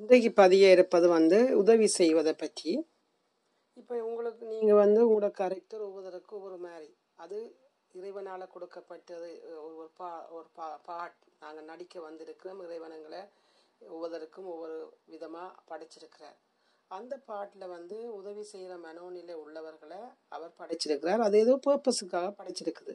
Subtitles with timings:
[0.00, 2.72] இன்றைக்கு பதிய இருப்பது வந்து உதவி செய்வதை பற்றி.
[3.80, 6.88] இப்போ உங்களுக்கு நீங்கள் வந்து உங்களோட கரெக்டர் ஒவ்வொருத்தருக்கும் ஒவ்வொரு மாதிரி.
[7.22, 7.38] அது
[7.98, 9.28] இறைவனால் கொடுக்கப்பட்டது
[9.66, 13.22] ஒரு பா ஒரு பா பாட் நாங்கள் நடிக்க வந்திருக்கிறோம் இறைவனுங்களை
[13.80, 14.78] ஒவ்வொருத்தருக்கும் ஒவ்வொரு
[15.12, 16.36] விதமாக படைச்சிருக்கிறார்.
[16.90, 21.24] அந்த பாட்டில் வந்து உதவி செய்கிற மனோநிலை உள்ளவர்களை அவர் படைச்சிருக்கிறார்.
[21.28, 22.94] அது ஏதோ பர்பஸுக்காக படைச்சிருக்குது.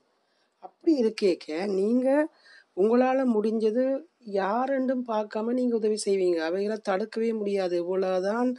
[0.64, 2.30] அப்படி இருக்கேக்க நீங்கள்
[2.74, 3.84] உங்களால் முடிஞ்சது
[4.26, 6.40] யாரெண்டும் பார்க்காம நீங்கள் உதவி செய்வீங்க?
[6.48, 7.76] அவைகளை தடுக்கவே முடியாது.
[7.84, 8.50] இவ்வளோதான்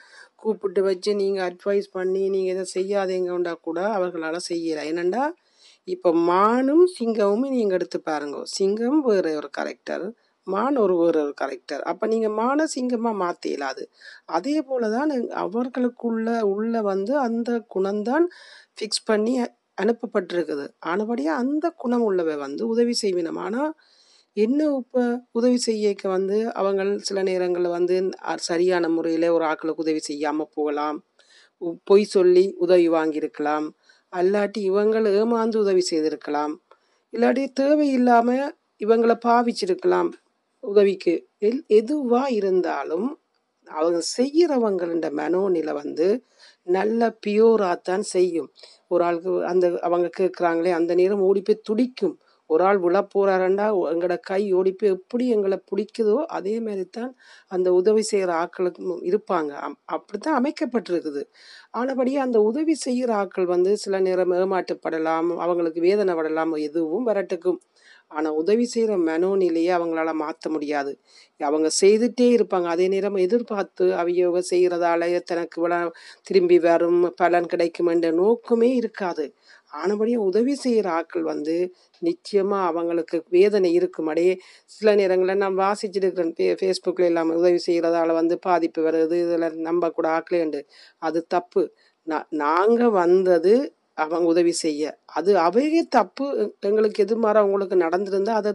[0.43, 4.85] கூப்பிட்டு வச்சு நீங்கள் அட்வைஸ் பண்ணி நீங்கள் இதை செய்யாதீங்கண்டா கூட அவர்களால் செய்யலை.
[4.91, 5.25] ஏனண்டா
[5.89, 8.39] இப்போ மானும் சிங்கமும் நீங்கள் எடுத்து பாருங்க.
[8.57, 10.07] சிங்கம் வேறு ஒரு கரெக்டர்
[10.47, 13.83] மான் ஒரு வேறு ஒரு கரெக்டர் அப்போ நீங்கள் மான சிங்கமாக மாற்ற இயலாது.
[14.37, 15.11] அதே போல் தான்
[15.45, 18.27] அவர்களுக்குள்ள உள்ள வந்து அந்த குணம்தான்
[18.77, 19.35] ஃபிக்ஸ் பண்ணி
[19.79, 20.65] அனுப்பப்பட்டிருக்குது.
[20.93, 23.71] ஆனபடியாக அந்த குணம் உள்ளவை வந்து உதவி செய்வினம் ஆனால்
[24.33, 30.49] என்ன இப்போ உதவி செய்யக்க வந்து அவங்க சில நேரங்களில் வந்து சரியான முறையில் ஒரு ஆட்களுக்கு உதவி செய்யாமல்
[30.55, 31.05] போகலாம்.
[31.59, 33.69] உ- பொய் சொல்லி உதவி வாங்கியிருக்கலாம்.
[34.17, 36.63] அல்லாட்டி இவங்கள் ஏமாந்து உதவி செய்திருக்கலாம்.
[37.13, 40.11] இல்லாட்டி தேவையில்லாமல் இவங்களை பாவிச்சிருக்கலாம்
[40.61, 41.27] உதவிக்கு.
[41.41, 43.19] எல் எதுவாக இருந்தாலும்
[43.65, 46.25] அவங்க செய்கிறவங்கள மனோநிலை வந்து
[46.63, 48.53] நல்ல பியூராக தான் செய்யும்.
[48.89, 52.19] ஒரு ஆளுக்கு அந்த அவங்க கேட்குறாங்களே அந்த நேரம் ஓடி போய் துடிக்கும்.
[52.51, 57.13] ஒரு ஆள் விழ போறாருண்டா எங்களோட கை ஓடிப்பு எப்படி எங்களை பிடிக்குதோ அதே மாதிரி தான்
[57.51, 59.51] அந்த உதவி செய்கிற ஆட்களுக்கு இருப்பாங்க.
[59.61, 61.23] அப்படி அப்படித்தான் அமைக்கப்பட்டிருக்குது.
[61.75, 67.61] ஆனபடியே அந்த உதவி செய்கிற ஆட்கள் வந்து சில நேரம் ஏமாற்றப்படலாம் அவங்களுக்கு வேதனை படலாம் எதுவும் வரட்டுக்கும்.
[68.11, 70.93] ஆனால் உதவி செய்கிற மனோநிலையை அவங்களால மாற்ற முடியாது.
[71.41, 72.67] அவங்க செய்துட்டே இருப்பாங்க.
[72.67, 75.61] அதே நேரம் எதிர்பார்த்து அவங்க செய்கிறதால தனக்கு
[76.23, 79.27] திரும்பி வரும் பலன் கிடைக்கும் என்ற நோக்கமே இருக்காது.
[79.73, 81.57] ஆனபடியாக உதவி செய்கிற ஆட்கள் வந்து
[82.03, 84.07] நிச்சயமாக அவங்களுக்கு வேதனை இருக்கும்.
[84.07, 84.35] அடையே
[84.71, 89.17] சில நேரங்களில் நான் வாசிச்சுட்டு இருக்கிறேன் ஃபே ஃபேஸ்புக்கில் எல்லாம் உதவி செய்கிறதால வந்து பாதிப்பு வருது.
[89.27, 90.63] இதில் நம்பக்கூட ஆக்கலேண்டு
[91.03, 91.63] அது தப்பு.
[92.07, 93.55] நான் நாங்கள் வந்தது
[94.03, 94.83] அவங்க உதவி செய்ய.
[95.19, 96.27] அது அவையே தப்பு.
[96.69, 98.51] எங்களுக்கு எதிர்மாற உங்களுக்கு நடந்திருந்தா அதை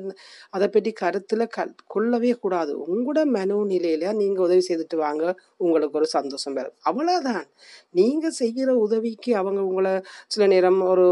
[0.51, 2.71] அதை பற்றி கருத்தில் க கொள்ளவே கூடாது.
[2.85, 5.23] உங்களோட மனோநிலையில நீங்கள் உதவி செய்துட்டு வாங்க.
[5.57, 6.75] உங்களுக்கு ஒரு சந்தோஷம் வரும்.
[6.89, 7.43] அவ்வளோதான்
[7.99, 9.93] நீங்கள் செய்கிற உதவிக்கு அவங்க உங்களை
[10.27, 11.05] சில நேரம் ஒரு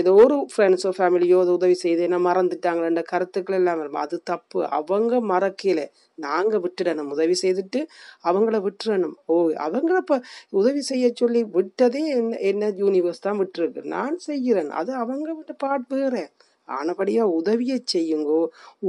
[0.00, 4.00] ஏதோ ஒரு ஃப்ரெண்ட்ஸோ ஃபேமிலியோ அது உதவி செய்து என்ன மறந்துட்டாங்களேன்ற கருத்துக்கள் எல்லாம் வரும்.
[4.04, 4.60] அது தப்பு.
[4.78, 5.80] அவங்க மறக்கல
[6.18, 7.10] நாங்கள் விட்டுடணும்.
[7.16, 7.80] உதவி செய்துட்டு
[8.28, 9.16] அவங்கள விட்டுறணும்.
[9.32, 9.34] ஓ
[9.66, 10.18] அவங்கள இப்போ
[10.60, 13.82] உதவி செய்ய சொல்லி விட்டதே என்ன என்ன யூனிவர்ஸ் தான் விட்டுருக்கு.
[13.96, 14.70] நான் செய்கிறேன்.
[14.80, 16.30] அது அவங்க விட்டு பாட் வேறேன்
[16.68, 18.40] ஆனபடியாக உதவியை செய்யுங்கோ.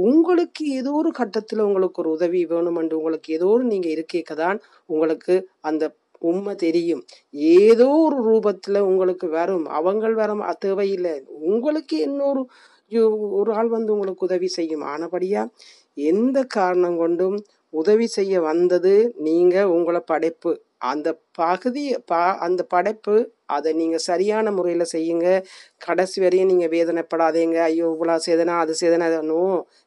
[0.06, 4.58] உங்களுக்கு ஏதோ ஒரு கட்டத்தில் உங்களுக்கு ஒரு உதவி வேணுமென்று உங்களுக்கு ஏதோ ஒரு நீங்கள் இருக்கேக்க தான்
[4.94, 5.34] உங்களுக்கு
[5.70, 5.84] அந்த
[6.30, 7.02] உண்மை தெரியும்.
[7.64, 9.66] ஏதோ ஒரு ரூபத்தில் உங்களுக்கு வரும்.
[9.78, 11.14] அவங்கள் வரும் தேவையில்லை.
[11.52, 12.42] உங்களுக்கு இன்னொரு
[13.38, 14.84] ஒரு ஆள் வந்து உங்களுக்கு உதவி செய்யும்.
[14.92, 15.52] ஆனபடியாக
[16.10, 17.36] எந்த காரணம் கொண்டும்
[17.72, 20.52] உதவி செய்ய வந்தது நீங்கள் உங்களை படைப்பு?
[20.78, 23.14] அந்த பகுதி பா அந்த படைப்பு
[23.46, 25.26] அதை நீங்கள் சரியான முறையில் செய்யுங்க.
[25.78, 27.58] கடைசி வரையும் நீங்கள் வேதனைப்படாதீங்க.
[27.70, 29.42] ஐயோ இவ்வளோ சேதனா அது சேதனா நோ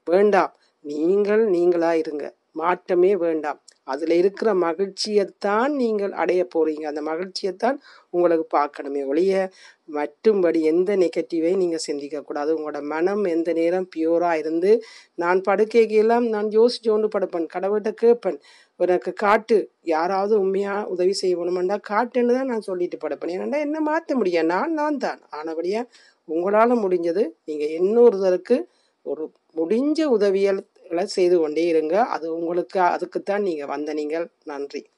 [0.07, 0.51] வேண்டாம்.
[0.85, 2.25] நீங்கள் நீங்களாக இருங்க.
[2.53, 3.59] மாற்றமே வேண்டாம்.
[3.83, 7.77] அதில் இருக்கிற மகிழ்ச்சியைத்தான் நீங்கள் அடைய போகிறீங்க அந்த மகிழ்ச்சியைத்தான்
[8.09, 9.49] உங்களுக்கு பார்க்கணுமே ஒழிய
[9.85, 14.83] மட்டும்படி எந்த நெகட்டிவையும் நீங்கள் சிந்திக்கக்கூடாது உங்களோட மனம் எந்த நேரம் பியூராக இருந்து
[15.15, 17.47] நான் படுக்கைக்கெல்லாம் நான் யோசிச்சு கொண்டு படுப்பேன்.
[17.53, 18.39] கடவுள்கிட்ட கேட்பேன்.
[18.79, 19.57] எனக்கு காட்டு.
[19.81, 23.33] யாராவது உண்மையாக உதவி செய்யணுமெண்டா காட்டுன்னு தான் நான் சொல்லிட்டு படுப்பேன்.
[23.37, 24.45] ஏன்னா என்ன மாற்ற முடியும்?
[24.45, 25.21] நான் நான் தான்.
[25.29, 25.89] ஆனபடியாக
[26.29, 28.57] உங்களால் முடிஞ்சது நீங்கள் இன்னொருத்தருக்கு
[29.05, 29.23] ஒரு
[29.55, 30.61] முடிஞ்ச உதவியல்
[30.99, 32.03] செய்து கொண்டே இருங்க.
[32.03, 34.31] அது உங்களுக்கு அதுக்குத்தான் நீங்கள் வந்த நீங்கள்.
[34.43, 34.89] நன்றி.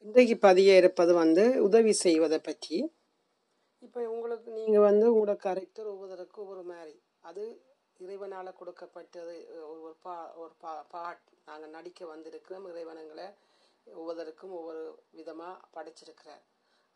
[0.00, 2.92] இன்றைக்கு பதிய இருப்பது வந்து உதவி செய்வதை பற்றி.
[3.80, 7.00] இப்போ உங்களுக்கு நீங்கள் வந்து உங்களோட கரெக்டர் ஒவ்வொருக்கு ஒவ்வொரு மாதிரி.
[7.20, 7.62] அது
[7.98, 9.48] இறைவனால் கொடுக்கப்பட்டது.
[9.68, 13.28] ஒரு ஒரு பா ஒரு பா பாட் நாங்கள் நடிக்க வந்திருக்கிறோம் இறைவனுங்களை.
[13.96, 14.82] ஒவ்வொருத்தருக்கும் ஒவ்வொரு
[15.18, 16.42] விதமாக படைச்சிருக்கிறார்.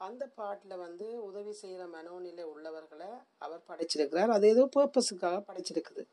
[0.00, 3.10] அந்த பாட்டில் வந்து உதவி செய்கிற மனோநிலை உள்ளவர்களை
[3.44, 4.32] அவர் படைச்சிருக்கிறார்.
[4.36, 6.04] அது ஏதோ பர்பஸுக்காக படைச்சிருக்குது.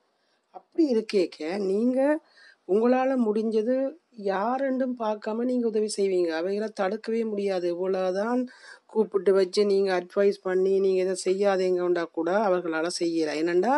[0.56, 2.20] அப்படி இருக்கேக்க நீங்கள்
[2.74, 3.76] உங்களால் முடிஞ்சது
[4.32, 6.30] யாரெண்டும் பார்க்காம நீங்கள் உதவி செய்வீங்க.
[6.40, 7.68] அவைகளை தடுக்கவே முடியாது.
[7.76, 8.42] இவ்வளோதான்
[8.86, 13.34] கூப்பிட்டு வச்சு நீங்கள் அட்வைஸ் பண்ணி நீங்கள் இதை செய்யாதீங்கண்டா கூட அவர்களால் செய்யலை.
[13.42, 13.76] ஏனண்டா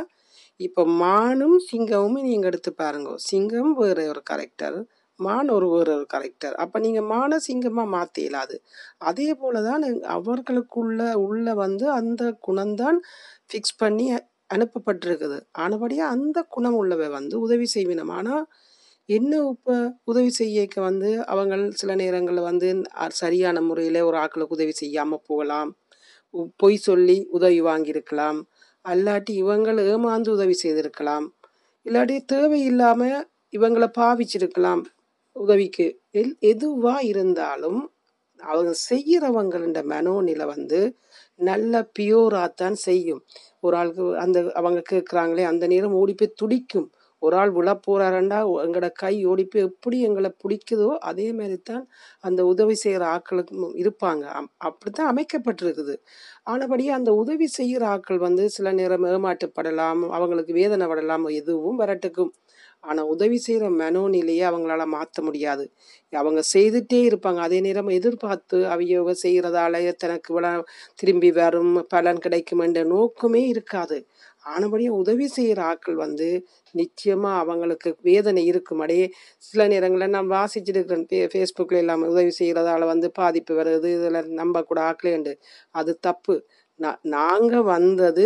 [0.59, 3.11] இப்போ மானும் சிங்கமும் நீங்கள் எடுத்து பாருங்க.
[3.29, 4.77] சிங்கம் வேறு ஒரு கரெக்டர்
[5.21, 8.55] மான் ஒரு ஒரு கரெக்டர் அப்போ நீங்கள் மான சிங்கமாக மாற்ற இயலாது.
[8.99, 9.83] அதே போல தான்
[10.17, 12.97] அவர்களுக்குள்ள உள்ள வந்து அந்த குணம்தான்
[13.49, 14.05] ஃபிக்ஸ் பண்ணி
[14.53, 15.37] அனுப்பப்பட்டிருக்குது.
[15.51, 18.11] ஆனபடியாக அந்த குணம் உள்ளவை வந்து உதவி செய்வினம்.
[18.11, 18.45] ஆனால்
[19.05, 22.67] என்ன இப்போ உதவி செய்யக்க வந்து அவங்க சில நேரங்களில் வந்து
[23.07, 25.69] சரியான முறையில் ஒரு ஆக்களுக்கு உதவி செய்யாமல் போகலாம்.
[26.33, 28.39] உ- பொய் சொல்லி உதவி வாங்கியிருக்கலாம்.
[28.89, 31.25] அல்லாட்டி இவங்கள் ஏமாந்து உதவி செய்திருக்கலாம்.
[31.85, 33.01] இல்லாட்டி தேவையில்லாம
[33.51, 34.83] இவங்களை பாவிச்சிருக்கலாம்.
[35.35, 35.85] உதவிக்கு.
[36.21, 37.81] எல் எதுவா இருந்தாலும்
[38.39, 40.79] அவங்க செய்கிறவங்கள மனோநிலை வந்து
[41.39, 43.21] நல்ல பியூராக தான் செய்யும்.
[43.61, 46.87] ஒரு ஆளுக்கு அந்த அவங்க கேட்குறாங்களே அந்த நேரம் ஓடி போய் துடிக்கும்.
[47.21, 51.83] ஒரு ஆள் விழ போறாருண்டா எங்களோட கை ஓடி போய் எப்படி எங்களை பிடிக்குதோ அதே மாதிரி தான்
[52.23, 53.53] அந்த உதவி செய்கிற ஆட்களுக்கு
[53.83, 54.23] இருப்பாங்க.
[54.37, 55.95] அப்படி அப்படித்தான் அமைக்கப்பட்டிருக்குது.
[56.47, 62.33] ஆனபடியே அந்த உதவி செய்கிற ஆட்கள் வந்து சில நேரம் ஏமாற்றப்படலாம் அவங்களுக்கு வேதனை படலாம் எதுவும் வரட்டுக்கும்.
[62.83, 65.65] ஆனால் உதவி செய்கிற மனோநிலையை அவங்களால மாற்ற முடியாது.
[66.13, 67.39] அவங்க செய்துட்டே இருப்பாங்க.
[67.39, 69.73] அதே நேரம் எதிர்பார்த்து அவியோக செய்கிறதால
[70.03, 70.63] தனக்கு இவ்வளவு
[70.95, 73.97] திரும்பி வரும் பலன் கிடைக்கும் என்ற நோக்கமே இருக்காது.
[74.45, 76.27] ஆனபடியும் உதவி செய்கிற ஆட்கள் வந்து
[76.75, 78.81] நிச்சயமாக அவங்களுக்கு வேதனை இருக்கும்.
[78.81, 79.07] அடையே
[79.43, 83.89] சில நேரங்களில் நான் வாசிச்சுட்டு இருக்கிறேன் ஃபே ஃபேஸ்புக்கில் எல்லாம் உதவி செய்கிறதால வந்து பாதிப்பு வருது.
[83.97, 85.33] இதில் நம்பக்கூட ஆக்கலேண்டு
[85.75, 86.35] அது தப்பு.
[86.79, 88.25] நான் நாங்கள் வந்தது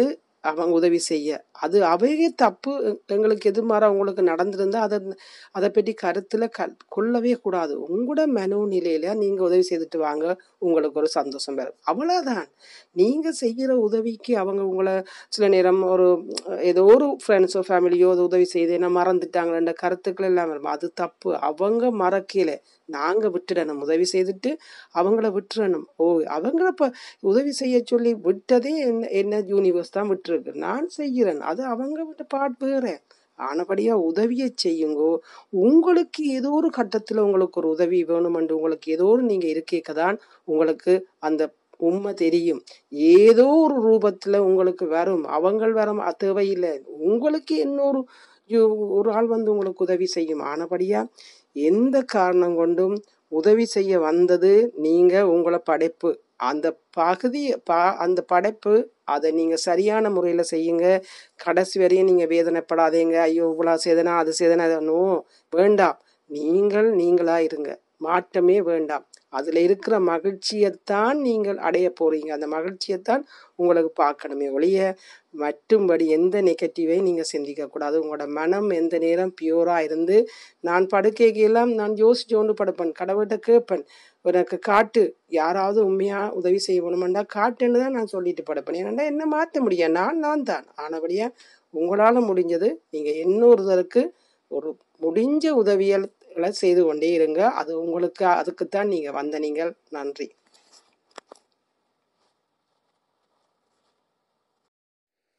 [0.49, 1.29] அவங்க உதவி செய்ய.
[1.65, 2.71] அது அவையே தப்பு
[3.15, 4.97] எங்களுக்கு எதிர்மாற அவங்களுக்கு நடந்திருந்தா அதை
[5.57, 7.73] அதை பற்றி கருத்தில் க கொள்ளவே கூடாது.
[7.87, 10.25] உங்களோட மனோநிலையில நீங்கள் உதவி செய்துட்டு வாங்க.
[10.65, 11.77] உங்களுக்கு ஒரு சந்தோஷம் வரும்.
[11.91, 12.45] அவ்வளோதான்
[13.01, 14.95] நீங்கள் செய்கிற உதவிக்கு அவங்க உங்களை
[15.29, 16.07] சில நேரம் ஒரு
[16.71, 20.71] ஏதோ ஒரு ஃப்ரெண்ட்ஸோ ஃபேமிலியோ அது உதவி செய்து என்ன மறந்துட்டாங்கன்ற கருத்துக்கள் எல்லாம் வரும்.
[20.75, 21.31] அது தப்பு.
[21.49, 22.51] அவங்க மறக்கல
[22.89, 23.81] நாங்கள் விட்டுடணும்.
[23.85, 24.51] உதவி செய்துட்டு
[24.99, 25.85] அவங்கள விட்டுறணும்.
[26.03, 26.05] ஓ
[26.37, 26.87] அவங்கள இப்போ
[27.31, 30.53] உதவி செய்ய சொல்லி விட்டதே என்ன என்ன யூனிவர்ஸ் தான் விட்டுருக்கு.
[30.67, 31.41] நான் செய்கிறேன்.
[31.51, 32.85] அது அவங்க விட்டு பாட் வேற.
[33.39, 35.11] ஆனபடியாக உதவியை செய்யுங்கோ.
[35.65, 40.17] உங்களுக்கு ஏதோ ஒரு கட்டத்தில் உங்களுக்கு ஒரு உதவி வேணுமென்று உங்களுக்கு ஏதோ ஒரு நீங்கள் இருக்கேக்க தான்
[40.47, 40.93] உங்களுக்கு
[41.27, 41.43] அந்த
[41.87, 42.61] உண்மை தெரியும்.
[43.21, 45.25] ஏதோ ஒரு ரூபத்தில் உங்களுக்கு வரும்.
[45.37, 46.73] அவங்கள் வர தேவையில்லை.
[47.11, 48.01] உங்களுக்கு இன்னொரு
[48.97, 50.41] ஒரு ஆள் வந்து உங்களுக்கு உதவி செய்யும்.
[50.51, 51.09] ஆனபடியாக
[51.55, 52.95] எந்த காரணம் கொண்டும்
[53.31, 54.51] உதவி செய்ய வந்தது
[54.85, 56.09] நீங்கள் உங்களை படைப்பு?
[56.49, 58.73] அந்த பகுதி பா அந்த படைப்பு
[59.03, 60.85] அதை நீங்கள் சரியான முறையில் செய்யுங்க.
[61.35, 63.15] கடைசி வரையும் நீங்கள் வேதனைப்படாதீங்க.
[63.29, 64.99] ஐயோ இவ்வளோ சேதனா அது சேதனா நோ
[65.53, 65.97] வேண்டாம்.
[66.29, 67.71] நீங்கள் நீங்களாக இருங்க.
[67.99, 69.05] மாற்றமே வேண்டாம்.
[69.35, 73.23] அதில் இருக்கிற மகிழ்ச்சியைத்தான் நீங்கள் அடைய போகிறீங்க அந்த மகிழ்ச்சியைத்தான்
[73.55, 74.79] உங்களுக்கு பார்க்கணுமே ஒழிய
[75.33, 80.17] மட்டும்படி எந்த நெகட்டிவையும் நீங்கள் சிந்திக்கக்கூடாது உங்களோட மனம் எந்த நேரம் பியூராக இருந்து
[80.59, 83.85] நான் படுக்கைக்கெல்லாம் நான் யோசிச்சு ஒன்று படுப்பேன் கடவுள்கிட்ட கேட்பேன்
[84.25, 88.79] எனக்கு காட்டு யாராவது உண்மையாக உதவி செய்யணுமெண்டா காட்டுன்னு தான் நான் சொல்லிட்டு படுப்பேன்.
[88.81, 89.91] ஏன்னா என்ன மாற்ற முடியும்?
[89.91, 90.65] நான் நான் தான்.
[90.75, 91.35] ஆனபடியாக
[91.73, 94.03] உங்களால் முடிஞ்சது நீங்கள் இன்னொருத்தருக்கு
[94.51, 94.69] ஒரு
[95.01, 95.45] முடிஞ்ச
[96.35, 97.41] உதவியல்களை செய்து கொண்டே இருங்க.
[97.59, 99.71] அது உங்களுக்கு அதுக்குத்தான் நீங்கள் வந்த நீங்கள்.
[99.97, 100.27] நன்றி.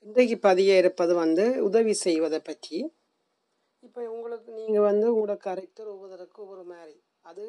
[0.06, 2.78] இன்றைக்கு பதிய இருப்பது வந்து உதவி செய்வதை பற்றி.
[3.86, 6.96] இப்போ உங்களுக்கு நீங்கள் வந்து உங்களோட கரெக்டர் ஒவ்வொருத்தருக்கும் ஒவ்வொரு மாதிரி.
[7.30, 7.44] அது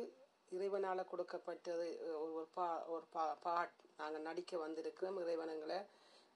[0.55, 1.87] இறைவனால் கொடுக்கப்பட்டது.
[2.23, 5.19] ஒரு பா ஒரு பா பாட் நாங்கள் நடிக்க வந்திருக்கிறோம்.
[5.23, 5.79] இறைவனங்களை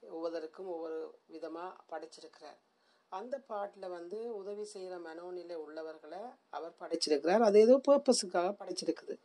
[0.04, 1.00] ஒவ்வொருத்தருக்கும் ஒவ்வொரு
[1.36, 2.60] விதமாக படைச்சிருக்கிறார்.
[3.12, 6.22] அந்த பாட்டில் வந்து உதவி செய்கிற மனோநிலை உள்ளவர்களை
[6.58, 7.44] அவர் படைச்சிருக்கிறார்.
[7.48, 9.16] அது ஏதோ பர்பஸுக்காக படைச்சிருக்குது.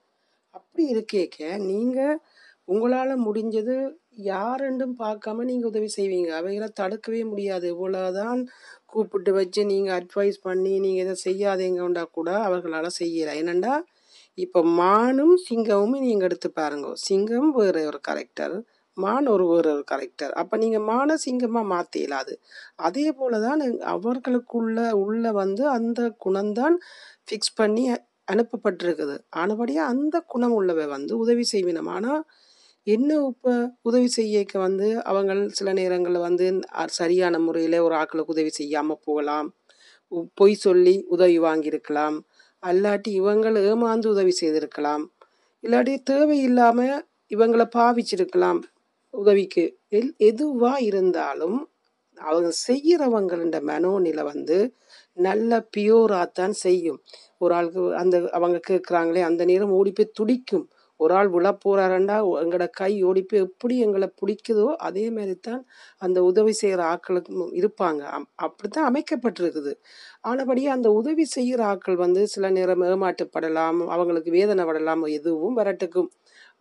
[0.55, 1.39] அப்படி இருக்கேக்க
[1.71, 2.21] நீங்கள்
[2.73, 3.75] உங்களால் முடிஞ்சது
[4.31, 6.31] யாரெண்டும் பார்க்காம நீங்கள் உதவி செய்வீங்க.
[6.41, 7.67] அவைகளை தடுக்கவே முடியாது.
[7.75, 8.41] இவ்வளோதான்
[8.93, 13.35] கூப்பிட்டு வச்சு நீங்கள் அட்வைஸ் பண்ணி நீங்கள் இதை செய்யாதீங்கண்டா கூட அவர்களால் செய்யலை.
[13.43, 13.75] ஏனண்டா
[14.39, 16.89] இப்போ மானும் சிங்கமும் நீங்கள் எடுத்து பாருங்க.
[17.07, 18.57] சிங்கம் வேறு ஒரு கரெக்டர்
[18.97, 22.35] மான் ஒரு ஒரு கரெக்டர் அப்போ நீங்கள் மானை சிங்கமாக மாற்ற இயலாது.
[22.77, 26.77] அதே போல தான் அவர்களுக்குள்ள உள்ள வந்து அந்த குணம்தான்
[27.27, 27.85] ஃபிக்ஸ் பண்ணி
[28.33, 29.17] அனுப்பப்பட்டிருக்குது.
[29.37, 31.89] ஆனபடியாக அந்த குணம் உள்ளவை வந்து உதவி செய்வினம்.
[31.89, 32.25] ஆனால்
[32.87, 36.47] என்ன இப்போ உதவி செய்யக்க வந்து அவங்க சில நேரங்களில் வந்து
[36.87, 39.55] சரியான முறையில் ஒரு ஆட்களுக்கு உதவி செய்யாமல் போகலாம்.
[40.09, 42.17] உ- பொய் சொல்லி உதவி வாங்கியிருக்கலாம்.
[42.67, 45.05] அல்லாட்டி இவங்கள் ஏமாந்து உதவி செய்திருக்கலாம்.
[45.63, 48.61] இல்லாட்டி தேவையில்லாமல் இவங்களை பாவிச்சிருக்கலாம்.
[49.17, 49.65] உதவிக்கு.
[49.91, 51.59] எல் எதுவாக இருந்தாலும்
[52.19, 54.59] அவங்க செய்கிறவங்கள மனோநிலை வந்து
[55.19, 56.99] நல்ல பியூராக தான் செய்யும்.
[57.39, 60.67] ஒரு ஆளுக்கு அந்த அவங்க கேட்குறாங்களே அந்த நேரம் ஓடி போய் துடிக்கும்.
[61.01, 65.63] ஒரு ஆள் விழ போறாருண்டா எங்களோட கை ஓடி எப்படி எங்களை பிடிக்குதோ அதே மாதிரி தான்
[66.03, 68.03] அந்த உதவி செய்கிற ஆட்களுக்கு இருப்பாங்க.
[68.15, 69.73] அப்படி அப்படித்தான் அமைக்கப்பட்டிருக்குது.
[70.25, 76.11] ஆனபடியே அந்த உதவி செய்கிற ஆட்கள் வந்து சில நேரம் ஏமாற்றப்படலாம் அவங்களுக்கு வேதனை படலாம் எதுவும் வரட்டுக்கும்.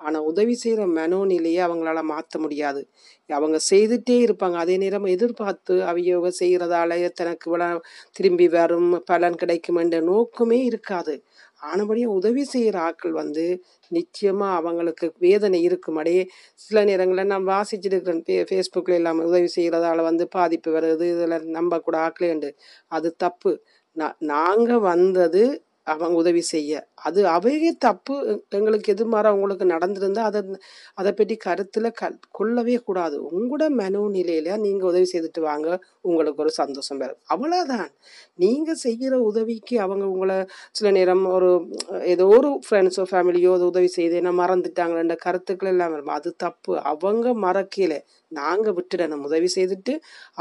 [0.01, 2.82] ஆனால் உதவி செய்கிற மனோநிலையை அவங்களால மாற்ற முடியாது.
[3.30, 4.58] அவங்க செய்துட்டே இருப்பாங்க.
[4.63, 7.50] அதே நேரம் எதிர்பார்த்து அவங்க செய்கிறதால தனக்கு
[8.18, 11.15] திரும்பி வரும் பலன் கிடைக்கும் என்ற நோக்கமே இருக்காது.
[11.65, 13.45] ஆனபடியும் உதவி செய்கிற ஆட்கள் வந்து
[13.91, 15.98] நிச்சயமாக அவங்களுக்கு வேதனை இருக்கும்.
[15.98, 16.24] அடையே
[16.60, 21.07] சில நேரங்களில் நான் வாசிச்சுட்டு இருக்கிறேன் ஃபே ஃபேஸ்புக்கில் இல்லாமல் உதவி செய்கிறதால வந்து பாதிப்பு வருது.
[21.15, 22.51] இதில் நம்பக்கூட ஆக்கலேண்டு
[22.91, 23.53] அது தப்பு.
[23.98, 25.43] நான் நாங்கள் வந்தது
[25.88, 26.72] அவங்க உதவி செய்ய.
[27.08, 28.15] அது அவையே தப்பு.
[28.58, 30.42] எங்களுக்கு எதிர்மாறா உங்களுக்கு நடந்திருந்தா அதை
[30.94, 33.18] அதை பற்றி கருத்தில் க கொள்ளவே கூடாது.
[33.30, 35.68] உங்களோட மனோநிலையில நீங்கள் உதவி செய்துட்டு வாங்க.
[36.01, 37.22] உங்களுக்கு ஒரு சந்தோஷம் வரும்.
[37.36, 37.88] அவ்வளோதான்
[38.44, 40.38] நீங்கள் செய்கிற உதவிக்கு அவங்க உங்களை
[40.72, 41.51] சில நேரம் ஒரு
[42.13, 46.13] ஏதோ ஒரு ஃப்ரெண்ட்ஸோ ஃபேமிலியோ அது உதவி செய்து என்ன மறந்துட்டாங்களேன்ற கருத்துக்கள் எல்லாம் வரும்.
[46.18, 46.74] அது தப்பு.
[46.94, 47.94] அவங்க மறக்கல
[48.32, 49.24] நாங்கள் விட்டுடணும்.
[49.29, 49.94] உதவி செய்துட்டு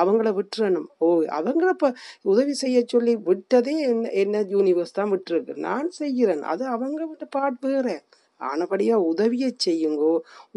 [0.03, 0.89] அவங்கள விட்டுறணும்.
[1.05, 1.07] ஓ
[1.39, 1.91] அவங்கள இப்போ
[2.33, 5.55] உதவி செய்ய சொல்லி விட்டதே என்ன என்ன யூனிவர்ஸ் தான் விட்டுருக்கு.
[5.69, 6.45] நான் செய்கிறேன்.
[6.53, 7.89] அது அவங்க விட்டு பாட் வேற.
[8.41, 10.13] ஆனபடியாக உதவியை செய்யுங்கோ.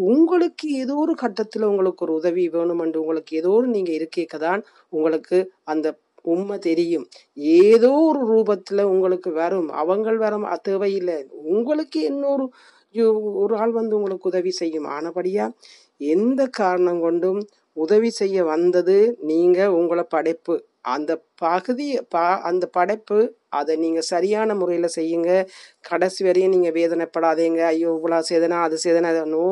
[0.09, 4.61] உங்களுக்கு ஏதோ ஒரு கட்டத்தில் உங்களுக்கு ஒரு உதவி வேணுமென்று உங்களுக்கு ஏதோ ஒரு நீங்கள் இருக்கேக்க தான்
[4.93, 5.37] உங்களுக்கு
[5.73, 5.87] அந்த
[6.25, 7.05] உண்மை தெரியும்.
[7.65, 9.69] ஏதோ ஒரு ரூபத்தில் உங்களுக்கு வரும்.
[9.81, 11.17] அவங்கள் வரும் தேவையில்லை.
[11.57, 12.45] உங்களுக்கு இன்னொரு
[13.43, 14.87] ஒரு ஆள் வந்து உங்களுக்கு உதவி செய்யும்.
[14.97, 15.53] ஆனபடியாக
[16.01, 17.39] எந்த காரணம் கொண்டும்
[17.77, 18.97] உதவி செய்ய வந்தது
[19.29, 20.55] நீங்கள் உங்களை படைப்பு?
[20.95, 21.11] அந்த
[21.43, 23.17] பகுதி பா அந்த படைப்பு
[23.59, 25.31] அதை நீங்கள் சரியான முறையில் செய்யுங்க.
[25.89, 27.61] கடைசி வரையும் நீங்கள் வேதனைப்படாதீங்க.
[27.73, 29.45] ஐயோ இவ்வளோ சேதனா அது சேதனா நோ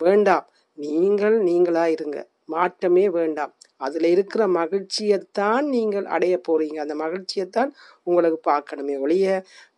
[0.00, 0.46] வேண்டாம்.
[0.78, 2.18] நீங்கள் நீங்களாக இருங்க
[2.54, 3.52] மாற்றமே வேண்டாம்.
[3.80, 7.70] அதில் இருக்கிற மகிழ்ச்சியைத்தான் நீங்கள் அடைய போகிறீங்க அந்த மகிழ்ச்சியைத்தான்
[8.02, 9.26] உங்களுக்கு பார்க்கணுமே ஒழிய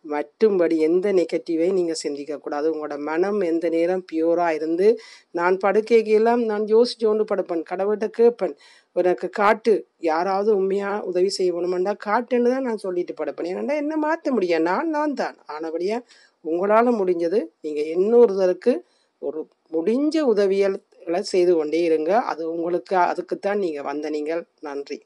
[0.05, 4.87] மட்டும்படி எந்த நெகட்டிவை நீங்கள் சிந்திக்கக்கூடாது உங்களோட மனம் எந்த நேரம் பியூராக இருந்து
[5.31, 8.55] நான் படுக்கைக்கெல்லாம் நான் யோசிச்சு கொண்டு படுப்பேன் கடவுள்கிட்ட கேட்பேன்
[8.95, 13.49] எனக்கு காட்டு யாராவது உண்மையாக உதவி செய்யணுமெண்டா காட்டுன்னு தான் நான் சொல்லிட்டு படுப்பேன்.
[13.53, 14.61] ஏன்னா என்ன மாற்ற முடியும்?
[14.61, 15.37] நான் நான் தான்.
[15.47, 16.05] ஆனபடியாக
[16.45, 18.73] உங்களால் முடிஞ்சது நீங்கள் இன்னொருத்தருக்கு
[19.21, 19.41] ஒரு
[19.71, 20.77] முடிஞ்ச உதவியல்
[21.21, 22.11] செய்து கொண்டே இருங்க.
[22.19, 24.99] அது உங்களுக்கு அதுக்குத்தான் நீங்கள் வந்த நீங்கள் நன்றி.